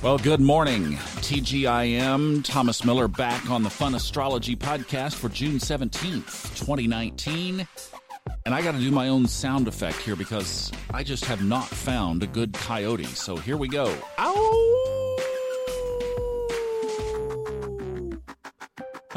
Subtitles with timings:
[0.00, 0.92] Well, good morning.
[0.92, 7.66] TGIM, Thomas Miller back on the Fun Astrology podcast for June 17th, 2019.
[8.46, 11.66] And I got to do my own sound effect here because I just have not
[11.66, 13.06] found a good coyote.
[13.06, 13.92] So here we go.
[14.18, 15.16] Ow!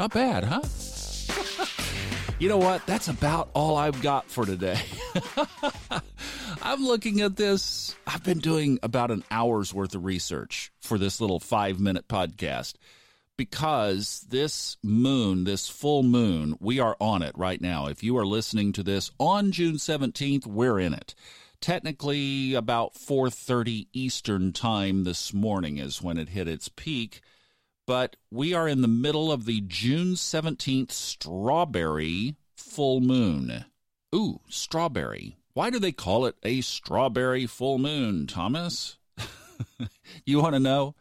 [0.00, 0.62] Not bad, huh?
[2.40, 2.84] you know what?
[2.86, 4.80] That's about all I've got for today.
[6.62, 7.94] I'm looking at this.
[8.06, 10.61] I've been doing about an hour's worth of research
[10.92, 12.74] for this little five minute podcast
[13.38, 17.86] because this moon, this full moon, we are on it right now.
[17.86, 21.14] If you are listening to this on June 17th, we're in it.
[21.62, 27.22] Technically about 4:30 Eastern time this morning is when it hit its peak,
[27.86, 33.64] but we are in the middle of the June 17th strawberry full moon.
[34.14, 35.38] Ooh, strawberry.
[35.54, 38.98] Why do they call it a strawberry full moon, Thomas?
[40.26, 40.94] you want to know?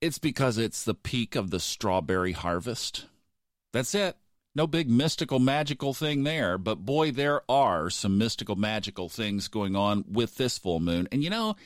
[0.00, 3.06] It's because it's the peak of the strawberry harvest.
[3.72, 4.16] That's it.
[4.54, 9.74] No big mystical magical thing there, but boy, there are some mystical magical things going
[9.74, 11.08] on with this full moon.
[11.10, 11.56] And you know,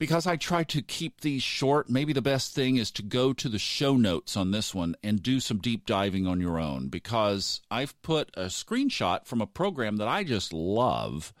[0.00, 3.50] because I try to keep these short, maybe the best thing is to go to
[3.50, 7.60] the show notes on this one and do some deep diving on your own because
[7.70, 11.34] I've put a screenshot from a program that I just love.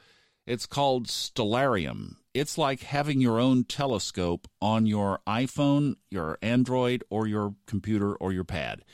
[0.46, 2.16] It's called Stellarium.
[2.32, 8.32] It's like having your own telescope on your iPhone, your Android, or your computer or
[8.32, 8.84] your pad.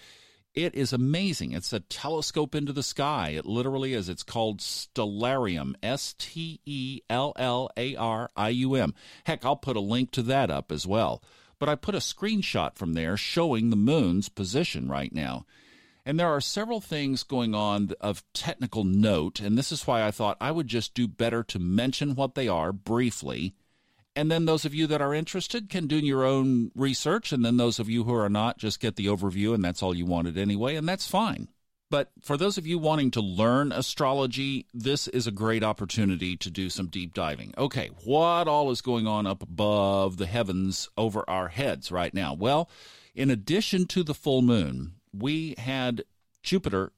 [0.54, 1.52] It is amazing.
[1.52, 3.34] It's a telescope into the sky.
[3.36, 4.08] It literally is.
[4.08, 5.74] It's called Stellarium.
[5.82, 8.94] S T E L L A R I U M.
[9.24, 11.22] Heck, I'll put a link to that up as well.
[11.58, 15.44] But I put a screenshot from there showing the moon's position right now.
[16.06, 20.10] And there are several things going on of technical note, and this is why I
[20.10, 23.54] thought I would just do better to mention what they are briefly
[24.16, 27.32] and then those of you that are interested can do your own research.
[27.32, 29.94] And then those of you who are not, just get the overview, and that's all
[29.94, 31.48] you wanted anyway, and that's fine.
[31.88, 36.50] But for those of you wanting to learn astrology, this is a great opportunity to
[36.50, 37.52] do some deep diving.
[37.56, 42.34] Okay, what all is going on up above the heavens over our heads right now?
[42.34, 42.68] Well,
[43.14, 46.04] in addition to the full moon, we had
[46.42, 46.92] Jupiter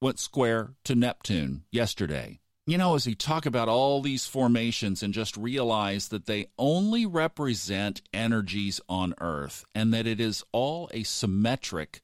[0.00, 2.40] went square to Neptune yesterday
[2.70, 7.04] you know, as we talk about all these formations and just realize that they only
[7.04, 12.00] represent energies on Earth and that it is all a symmetric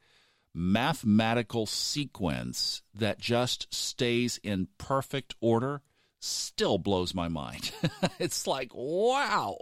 [0.52, 5.82] mathematical sequence that just stays in perfect order,
[6.18, 7.70] still blows my mind.
[8.18, 9.58] it's like, wow,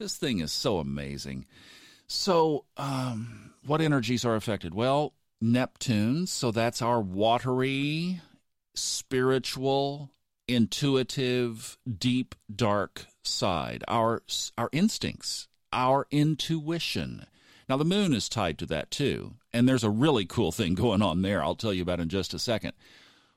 [0.00, 1.46] this thing is so amazing.
[2.08, 4.74] So, um, what energies are affected?
[4.74, 8.20] Well, Neptune, so that's our watery,
[8.76, 10.10] spiritual,
[10.46, 14.22] intuitive, deep, dark side, our
[14.56, 17.26] our instincts, our intuition.
[17.68, 21.02] Now the moon is tied to that too, and there's a really cool thing going
[21.02, 21.42] on there.
[21.42, 22.74] I'll tell you about in just a second.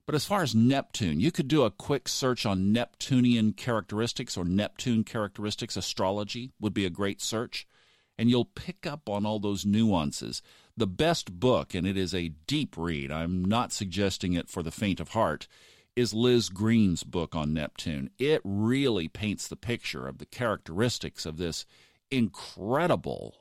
[0.05, 4.45] But as far as Neptune, you could do a quick search on Neptunian characteristics or
[4.45, 7.67] Neptune characteristics astrology would be a great search,
[8.15, 10.43] and you'll pick up on all those nuances.
[10.77, 13.11] The best book, and it is a deep read.
[13.11, 15.47] I'm not suggesting it for the faint of heart
[15.95, 18.09] is Liz Greene's book on Neptune.
[18.19, 21.65] It really paints the picture of the characteristics of this
[22.11, 23.35] incredible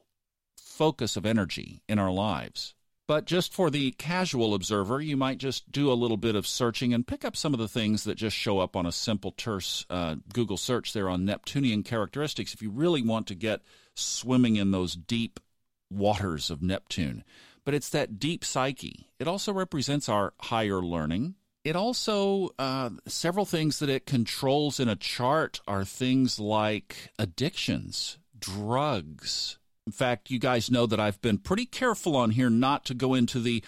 [0.56, 2.74] focus of energy in our lives.
[3.06, 6.94] But just for the casual observer, you might just do a little bit of searching
[6.94, 9.84] and pick up some of the things that just show up on a simple, terse
[9.90, 13.60] uh, Google search there on Neptunian characteristics if you really want to get
[13.94, 15.38] swimming in those deep
[15.90, 17.24] waters of Neptune.
[17.64, 19.08] But it's that deep psyche.
[19.18, 21.34] It also represents our higher learning,
[21.64, 28.18] it also, uh, several things that it controls in a chart are things like addictions,
[28.38, 29.58] drugs.
[29.86, 33.14] In fact, you guys know that I've been pretty careful on here not to go
[33.14, 33.64] into the,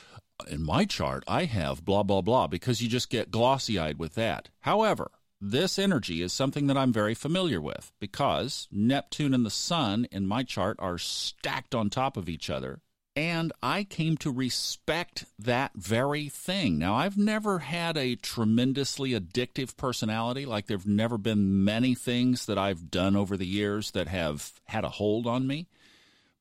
[0.47, 4.15] in my chart, I have blah, blah, blah, because you just get glossy eyed with
[4.15, 4.50] that.
[4.60, 5.10] However,
[5.50, 10.26] this energy is something that I'm very familiar with because Neptune and the Sun in
[10.26, 12.81] my chart are stacked on top of each other
[13.16, 16.78] and I came to respect that very thing.
[16.78, 20.44] Now, I've never had a tremendously addictive personality.
[20.44, 24.52] Like, there have never been many things that I've done over the years that have
[24.66, 25.66] had a hold on me.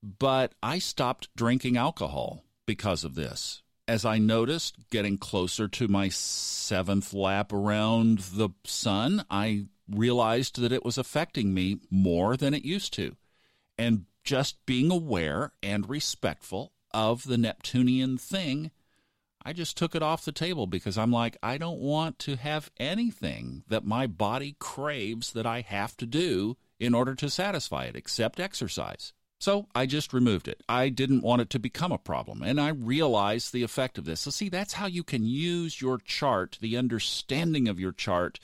[0.04, 3.62] But I stopped drinking alcohol because of this.
[3.88, 10.72] As I noticed getting closer to my seventh lap around the sun, I realized that
[10.72, 13.16] it was affecting me more than it used to.
[13.78, 18.72] And just being aware and respectful of the Neptunian thing,
[19.44, 22.72] I just took it off the table because I'm like, I don't want to have
[22.78, 27.96] anything that my body craves that I have to do in order to satisfy it
[27.96, 29.14] except exercise.
[29.46, 30.64] So I just removed it.
[30.68, 34.22] I didn't want it to become a problem, and I realized the effect of this.
[34.22, 38.40] So, see, that's how you can use your chart, the understanding of your chart,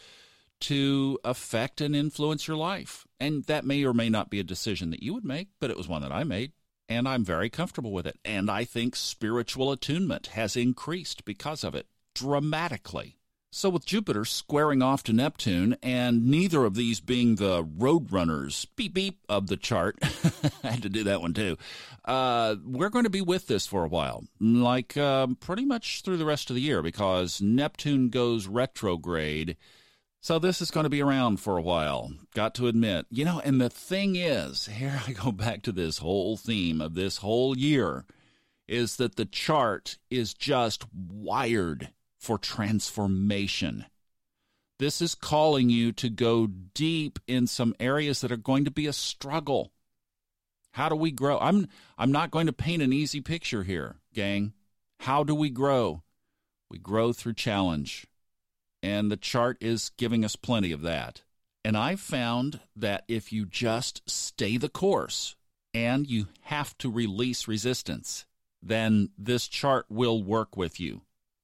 [0.60, 3.08] to affect and influence your life.
[3.20, 5.78] And that may or may not be a decision that you would make, but it
[5.78, 6.52] was one that I made,
[6.88, 8.20] and I'm very comfortable with it.
[8.24, 13.18] And I think spiritual attunement has increased because of it dramatically.
[13.54, 18.94] So, with Jupiter squaring off to Neptune, and neither of these being the roadrunners, beep
[18.94, 19.98] beep, of the chart,
[20.64, 21.58] I had to do that one too.
[22.06, 26.16] Uh, we're going to be with this for a while, like uh, pretty much through
[26.16, 29.58] the rest of the year, because Neptune goes retrograde.
[30.22, 33.06] So, this is going to be around for a while, got to admit.
[33.10, 36.94] You know, and the thing is, here I go back to this whole theme of
[36.94, 38.06] this whole year,
[38.70, 41.90] is that the chart is just wired
[42.22, 43.86] for transformation.
[44.78, 48.86] This is calling you to go deep in some areas that are going to be
[48.86, 49.72] a struggle.
[50.74, 51.40] How do we grow?
[51.40, 54.54] I'm I'm not going to paint an easy picture here, gang.
[55.02, 56.04] How do we grow?
[56.70, 58.06] We grow through challenge.
[58.84, 61.24] And the chart is giving us plenty of that.
[61.66, 65.36] And I've found that if you just stay the course
[65.74, 68.26] and you have to release resistance,
[68.62, 71.02] then this chart will work with you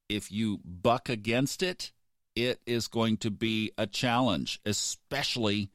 [0.08, 1.92] if you buck against it,
[2.34, 5.70] it is going to be a challenge, especially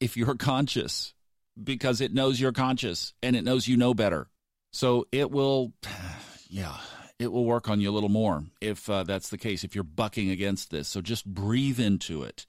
[0.00, 1.14] if you're conscious,
[1.62, 4.28] because it knows you're conscious and it knows you know better.
[4.72, 5.72] So it will,
[6.48, 6.76] yeah,
[7.18, 9.84] it will work on you a little more if uh, that's the case, if you're
[9.84, 10.88] bucking against this.
[10.88, 12.46] So just breathe into it.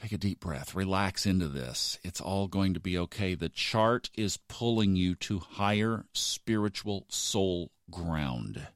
[0.00, 1.98] Take a deep breath, relax into this.
[2.02, 3.34] It's all going to be okay.
[3.34, 8.66] The chart is pulling you to higher spiritual soul ground.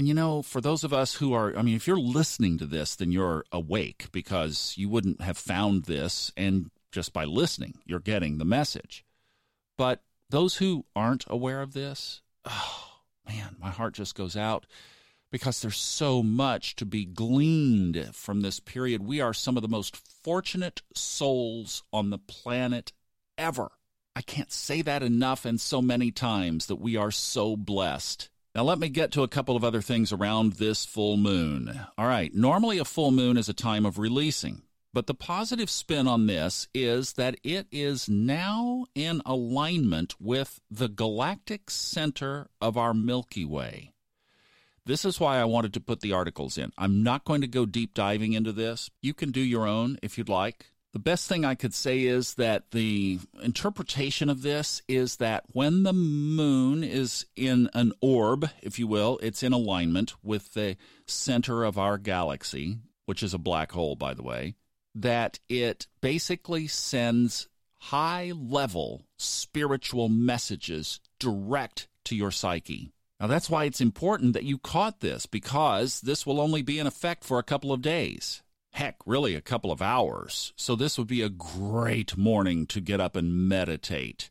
[0.00, 2.64] And you know, for those of us who are, I mean, if you're listening to
[2.64, 6.32] this, then you're awake because you wouldn't have found this.
[6.38, 9.04] And just by listening, you're getting the message.
[9.76, 14.64] But those who aren't aware of this, oh man, my heart just goes out
[15.30, 19.02] because there's so much to be gleaned from this period.
[19.04, 22.92] We are some of the most fortunate souls on the planet
[23.36, 23.70] ever.
[24.16, 28.30] I can't say that enough and so many times that we are so blessed.
[28.52, 31.80] Now, let me get to a couple of other things around this full moon.
[31.96, 34.62] All right, normally a full moon is a time of releasing,
[34.92, 40.88] but the positive spin on this is that it is now in alignment with the
[40.88, 43.92] galactic center of our Milky Way.
[44.84, 46.72] This is why I wanted to put the articles in.
[46.76, 48.90] I'm not going to go deep diving into this.
[49.00, 50.72] You can do your own if you'd like.
[50.92, 55.84] The best thing I could say is that the interpretation of this is that when
[55.84, 60.76] the moon is in an orb, if you will, it's in alignment with the
[61.06, 64.56] center of our galaxy, which is a black hole, by the way,
[64.96, 67.48] that it basically sends
[67.78, 72.92] high level spiritual messages direct to your psyche.
[73.20, 76.88] Now, that's why it's important that you caught this because this will only be in
[76.88, 80.52] effect for a couple of days heck, really a couple of hours.
[80.56, 84.30] So this would be a great morning to get up and meditate.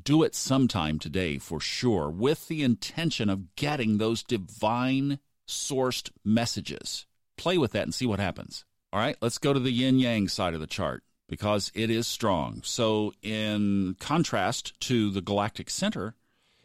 [0.00, 7.06] Do it sometime today for sure, with the intention of getting those divine sourced messages.
[7.36, 8.64] Play with that and see what happens.
[8.92, 12.06] All right, let's go to the yin yang side of the chart because it is
[12.06, 12.62] strong.
[12.64, 16.14] So, in contrast to the galactic center,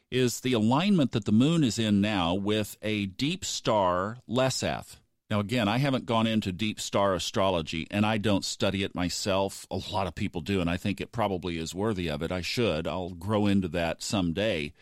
[0.10, 4.98] is the alignment that the moon is in now with a deep star, Lesath.
[5.34, 9.66] Now, again, I haven't gone into deep star astrology and I don't study it myself.
[9.72, 12.32] A lot of people do, and I think it probably is worthy of it.
[12.32, 12.88] I should.
[12.88, 14.74] I'll grow into that someday.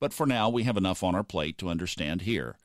[0.00, 2.56] But for now, we have enough on our plate to understand here.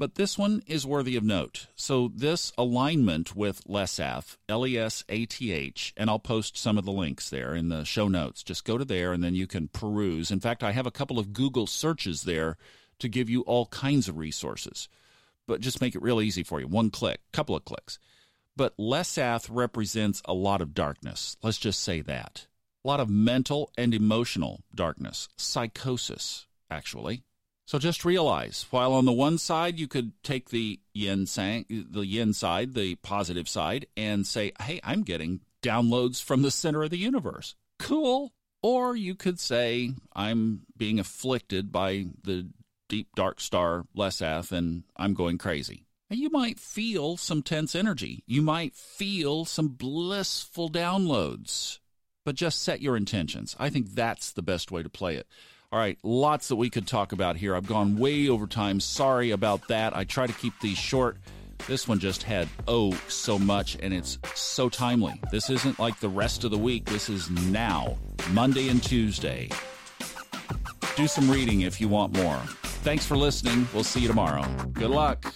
[0.00, 1.68] But this one is worthy of note.
[1.76, 6.76] So, this alignment with Lesath, L E S A T H, and I'll post some
[6.76, 8.42] of the links there in the show notes.
[8.42, 10.32] Just go to there and then you can peruse.
[10.32, 12.56] In fact, I have a couple of Google searches there
[12.98, 14.88] to give you all kinds of resources
[15.50, 16.68] but just make it real easy for you.
[16.68, 17.98] One click, couple of clicks.
[18.56, 21.36] But Lesath represents a lot of darkness.
[21.42, 22.46] Let's just say that.
[22.84, 27.24] A lot of mental and emotional darkness, psychosis, actually.
[27.66, 32.06] So just realize, while on the one side you could take the yin sang, the
[32.06, 36.90] yin side, the positive side, and say, "Hey, I'm getting downloads from the center of
[36.90, 38.32] the universe." Cool.
[38.62, 42.50] Or you could say, "I'm being afflicted by the
[42.90, 45.86] deep dark star Lesath and I'm going crazy.
[46.10, 48.24] And you might feel some tense energy.
[48.26, 51.78] You might feel some blissful downloads.
[52.24, 53.56] But just set your intentions.
[53.58, 55.26] I think that's the best way to play it.
[55.72, 57.54] All right, lots that we could talk about here.
[57.54, 58.80] I've gone way over time.
[58.80, 59.96] Sorry about that.
[59.96, 61.16] I try to keep these short.
[61.68, 65.20] This one just had oh so much, and it's so timely.
[65.30, 66.86] This isn't like the rest of the week.
[66.86, 67.96] This is now.
[68.32, 69.48] Monday and Tuesday.
[70.96, 72.40] Do some reading if you want more.
[72.82, 73.68] Thanks for listening.
[73.74, 74.42] We'll see you tomorrow.
[74.72, 75.32] Good luck.